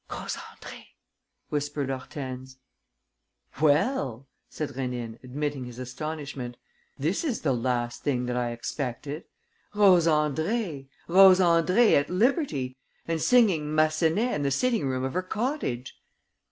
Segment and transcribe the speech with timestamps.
[0.09, 0.85] "Rose Andrée!"
[1.49, 2.57] whispered Hortense.
[3.61, 6.57] "Well!" said Rénine, admitting his astonishment.
[6.97, 9.25] "This is the last thing that I expected!
[9.75, 10.87] Rose Andrée!
[11.07, 12.77] Rose Andrée at liberty!
[13.07, 15.95] And singing Massenet in the sitting room of her cottage!"